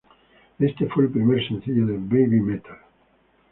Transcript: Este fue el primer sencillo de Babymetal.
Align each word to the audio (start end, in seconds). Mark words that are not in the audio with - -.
Este 0.57 0.87
fue 0.87 1.03
el 1.03 1.11
primer 1.11 1.47
sencillo 1.47 1.85
de 1.85 1.95
Babymetal. 1.95 2.75